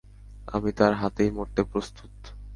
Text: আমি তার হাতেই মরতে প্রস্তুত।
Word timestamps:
আমি 0.47 0.69
তার 0.71 0.93
হাতেই 0.93 1.29
মরতে 1.31 1.61
প্রস্তুত। 1.71 2.13